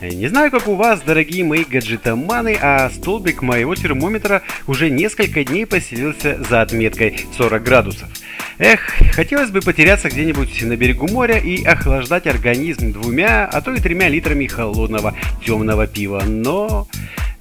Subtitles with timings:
[0.00, 5.66] Не знаю, как у вас, дорогие мои гаджетоманы, а столбик моего термометра уже несколько дней
[5.66, 8.08] поселился за отметкой 40 градусов.
[8.56, 8.80] Эх,
[9.12, 14.08] хотелось бы потеряться где-нибудь на берегу моря и охлаждать организм двумя, а то и тремя
[14.08, 15.14] литрами холодного
[15.44, 16.88] темного пива, но...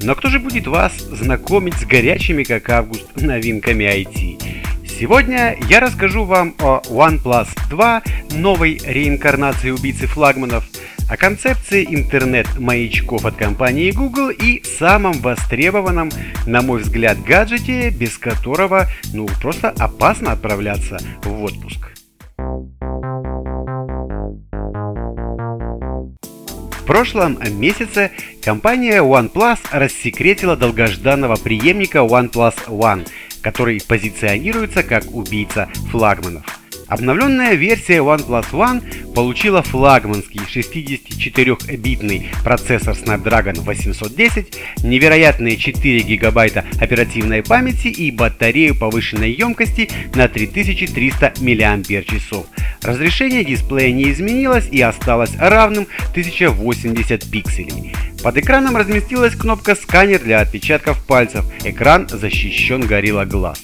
[0.02, 4.60] Но кто же будет вас знакомить с горячими, как август, новинками IT?
[4.99, 8.02] Сегодня я расскажу вам о OnePlus 2,
[8.32, 10.66] новой реинкарнации убийцы флагманов,
[11.09, 16.09] о концепции интернет-маячков от компании Google и самом востребованном,
[16.45, 21.80] на мой взгляд, гаджете, без которого, ну, просто опасно отправляться в отпуск.
[26.71, 28.12] В прошлом месяце
[28.43, 33.07] компания OnePlus рассекретила долгожданного преемника OnePlus One–
[33.41, 36.43] который позиционируется как убийца флагманов.
[36.87, 47.87] Обновленная версия OnePlus One получила флагманский 64-битный процессор Snapdragon 810, невероятные 4 гигабайта оперативной памяти
[47.87, 52.46] и батарею повышенной емкости на 3300 мАч.
[52.82, 57.93] Разрешение дисплея не изменилось и осталось равным 1080 пикселей.
[58.24, 61.46] Под экраном разместилась кнопка «Сканер» для отпечатков пальцев.
[61.63, 63.60] Экран защищен Gorilla Glass.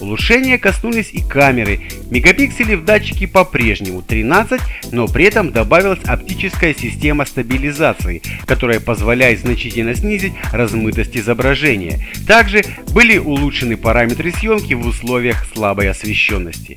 [0.00, 1.80] Улучшения коснулись и камеры.
[2.10, 4.60] Мегапикселей в датчике по-прежнему 13,
[4.92, 12.06] но при этом добавилась оптическая система стабилизации, которая позволяет значительно снизить размытость изображения.
[12.26, 12.62] Также
[12.92, 16.76] были улучшены параметры съемки в условиях слабой освещенности.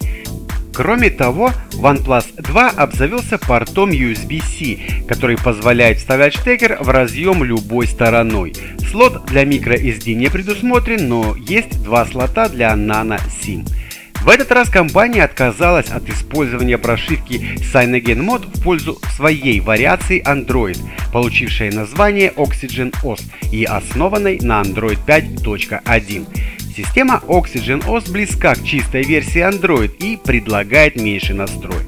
[0.74, 8.54] Кроме того, OnePlus 2 обзавелся портом USB-C, который позволяет вставлять штекер в разъем любой стороной.
[8.90, 13.68] Слот для microSD не предусмотрен, но есть два слота для Nano SIM.
[14.24, 20.78] В этот раз компания отказалась от использования прошивки CyanogenMod в пользу своей вариации Android,
[21.12, 26.26] получившей название Oxygen OS и основанной на Android 5.1.
[26.76, 31.86] Система Oxygen OS близка к чистой версии Android и предлагает меньше настроек.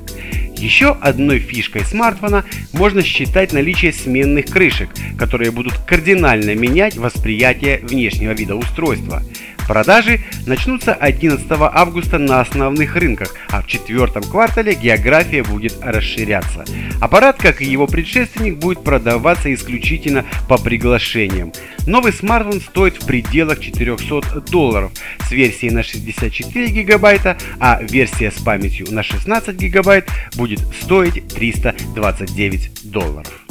[0.56, 8.34] Еще одной фишкой смартфона можно считать наличие сменных крышек, которые будут кардинально менять восприятие внешнего
[8.34, 9.23] вида устройства.
[9.68, 16.66] Продажи начнутся 11 августа на основных рынках, а в четвертом квартале география будет расширяться.
[17.01, 21.51] Аппарат, как и его предшественник, будет продаваться исключительно по приглашениям.
[21.85, 24.91] Новый смартфон стоит в пределах 400 долларов
[25.28, 32.91] с версией на 64 гигабайта, а версия с памятью на 16 гигабайт будет стоить 329
[32.91, 33.44] долларов.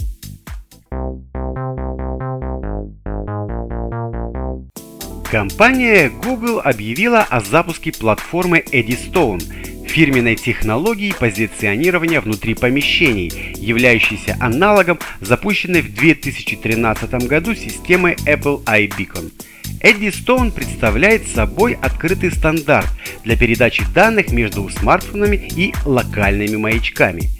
[5.34, 9.42] Компания Google объявила о запуске платформы Eddystone,
[9.84, 19.32] фирменной технологии позиционирования внутри помещений, являющейся аналогом запущенной в 2013 году системы Apple iBeacon.
[19.80, 22.86] Eddystone представляет собой открытый стандарт
[23.24, 27.30] для передачи данных между смартфонами и локальными маячками.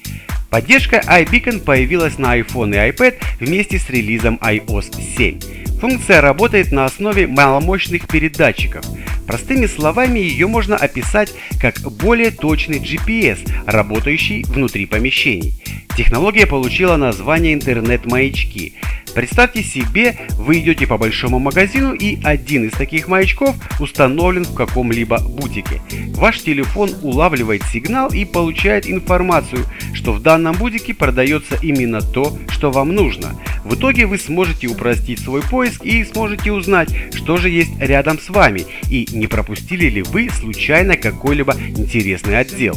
[0.51, 5.64] Поддержка iBeacon появилась на iPhone и iPad вместе с релизом iOS 7.
[5.85, 8.87] Функция работает на основе маломощных передатчиков.
[9.27, 15.63] Простыми словами ее можно описать как более точный GPS, работающий внутри помещений.
[15.95, 18.73] Технология получила название интернет-маячки.
[19.15, 25.19] Представьте себе, вы идете по большому магазину и один из таких маячков установлен в каком-либо
[25.21, 25.81] бутике.
[26.17, 29.65] Ваш телефон улавливает сигнал и получает информацию,
[29.95, 33.41] что в данном бутике продается именно то, что вам нужно.
[33.65, 38.29] В итоге вы сможете упростить свой поиск и сможете узнать, что же есть рядом с
[38.29, 42.77] вами и не пропустили ли вы случайно какой-либо интересный отдел.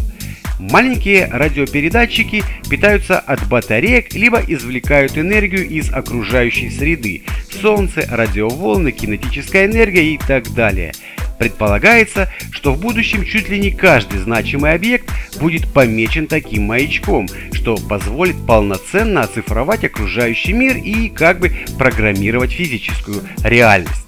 [0.59, 7.23] Маленькие радиопередатчики питаются от батареек, либо извлекают энергию из окружающей среды–
[7.61, 10.93] солнце, радиоволны, кинетическая энергия и так далее.
[11.37, 17.77] Предполагается, что в будущем чуть ли не каждый значимый объект будет помечен таким маячком, что
[17.77, 24.07] позволит полноценно оцифровать окружающий мир и как бы программировать физическую реальность.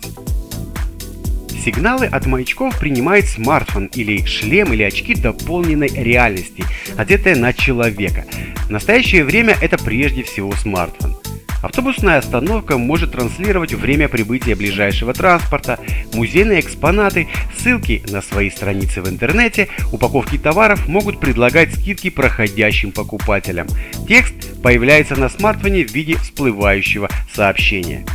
[1.70, 6.64] Сигналы от маячков принимает смартфон или шлем или очки дополненной реальности,
[6.98, 8.26] одетые на человека.
[8.66, 11.16] В настоящее время это прежде всего смартфон.
[11.62, 15.80] Автобусная остановка может транслировать время прибытия ближайшего транспорта,
[16.12, 23.68] музейные экспонаты, ссылки на свои страницы в интернете, упаковки товаров могут предлагать скидки проходящим покупателям.
[24.08, 28.08] Текст появляется на смартфоне в виде всплывающего сообщения.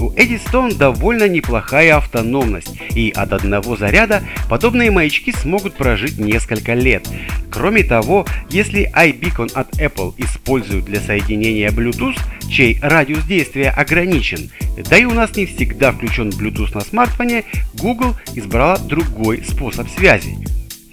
[0.00, 7.06] У Eddystone довольно неплохая автономность, и от одного заряда подобные маячки смогут прожить несколько лет.
[7.50, 12.18] Кроме того, если iBeacon от Apple используют для соединения Bluetooth,
[12.50, 14.50] чей радиус действия ограничен,
[14.88, 17.44] да и у нас не всегда включен Bluetooth на смартфоне,
[17.74, 20.38] Google избрала другой способ связи.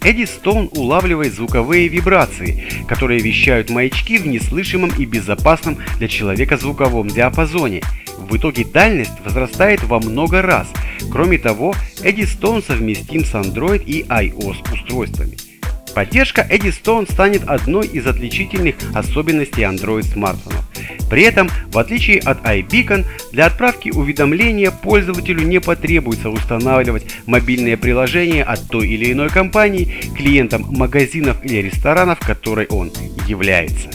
[0.01, 7.81] Eddystone улавливает звуковые вибрации, которые вещают маячки в неслышимом и безопасном для человека звуковом диапазоне–
[8.17, 10.67] в итоге дальность возрастает во много раз.
[11.11, 15.37] Кроме того, Eddystone совместим с Android и iOS устройствами.
[15.97, 20.63] Поддержка Eddystone станет одной из отличительных особенностей Android смартфонов.
[21.09, 28.43] При этом, в отличие от iBeacon, для отправки уведомления пользователю не потребуется устанавливать мобильные приложения
[28.43, 29.85] от той или иной компании
[30.15, 32.91] клиентам магазинов или ресторанов, которой он
[33.27, 33.89] является.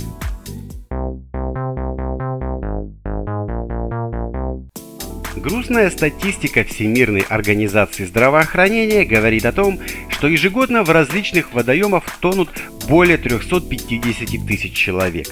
[5.43, 12.49] Грустная статистика Всемирной организации здравоохранения говорит о том, что ежегодно в различных водоемах тонут
[12.89, 15.27] более 350 тысяч человек.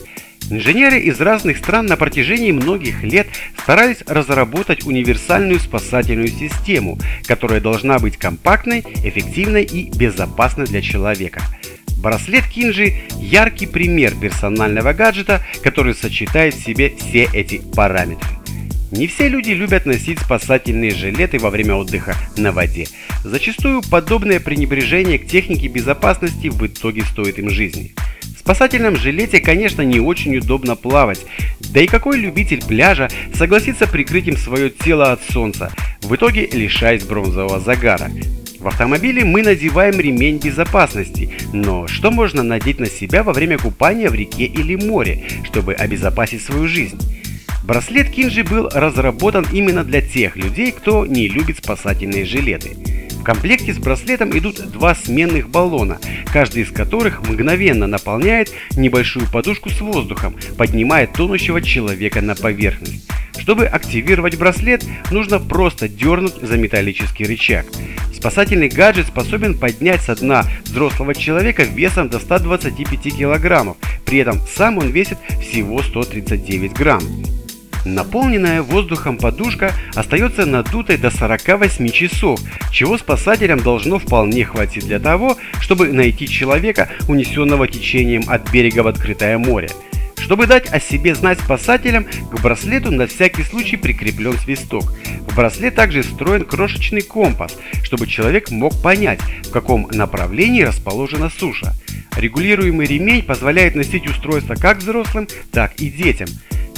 [0.50, 3.28] Инженеры из разных стран на протяжении многих лет
[3.62, 6.98] старались разработать универсальную спасательную систему,
[7.28, 11.40] которая должна быть компактной, эффективной и безопасной для человека.
[11.98, 18.39] Браслет Кинжи– яркий пример персонального гаджета, который сочетает в себе все эти параметры.
[18.90, 22.88] Не все люди любят носить спасательные жилеты во время отдыха на воде.
[23.22, 27.94] Зачастую подобное пренебрежение к технике безопасности в итоге стоит им жизни.
[28.34, 31.24] В спасательном жилете, конечно, не очень удобно плавать,
[31.72, 35.72] да и какой любитель пляжа согласится прикрыть им свое тело от солнца,
[36.02, 38.10] в итоге лишаясь бронзового загара.
[38.58, 44.10] В автомобиле мы надеваем ремень безопасности, но что можно надеть на себя во время купания
[44.10, 46.98] в реке или море, чтобы обезопасить свою жизнь?
[47.70, 52.76] Браслет Кинжи был разработан именно для тех людей, кто не любит спасательные жилеты.
[53.12, 56.00] В комплекте с браслетом идут два сменных баллона,
[56.32, 63.08] каждый из которых мгновенно наполняет небольшую подушку с воздухом, поднимая тонущего человека на поверхность.
[63.38, 67.66] Чтобы активировать браслет, нужно просто дернуть за металлический рычаг.
[68.12, 74.78] Спасательный гаджет способен поднять со дна взрослого человека весом до 125 килограммов, при этом сам
[74.78, 77.00] он весит всего 139 грамм.
[77.84, 82.40] Наполненная воздухом подушка остается надутой до 48 часов,
[82.70, 88.86] чего спасателям должно вполне хватить для того, чтобы найти человека, унесенного течением от берега в
[88.86, 89.70] открытое море.
[90.18, 94.92] Чтобы дать о себе знать спасателям, к браслету на всякий случай прикреплен свисток.
[95.26, 101.74] В браслет также встроен крошечный компас, чтобы человек мог понять, в каком направлении расположена суша.
[102.16, 106.28] Регулируемый ремень позволяет носить устройство как взрослым, так и детям.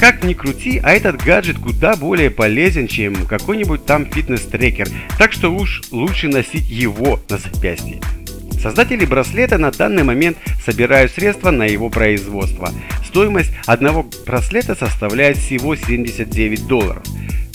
[0.02, 5.54] Как ни крути, а этот гаджет куда более полезен, чем какой-нибудь там фитнес-трекер, так что
[5.54, 8.00] уж лучше носить его на запястье.
[8.60, 12.70] Создатели браслета на данный момент собирают средства на его производство.
[13.06, 17.04] Стоимость одного браслета составляет всего 79 долларов.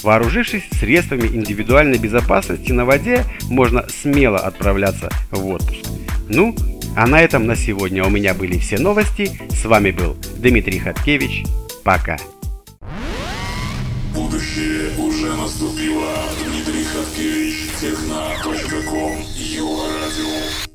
[0.02, 5.86] Вооружившись средствами индивидуальной безопасности на воде, можно смело отправляться в отпуск.
[6.30, 6.56] Ну,
[6.96, 9.38] а на этом на сегодня у меня были все новости.
[9.50, 11.44] С вами был Дмитрий Хаткевич.
[11.84, 12.18] Пока.
[16.98, 20.67] Хаткевич, техна.ком, Его радио.